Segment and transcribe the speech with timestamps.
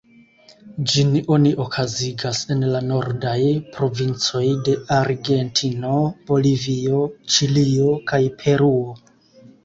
[0.91, 3.35] Ĝin oni okazigas en la nordaj
[3.75, 5.99] provincoj de Argentino,
[6.31, 7.03] Bolivio,
[7.35, 8.97] Ĉilio kaj Peruo.